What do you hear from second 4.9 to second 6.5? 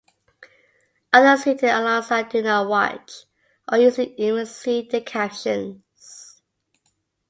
captions.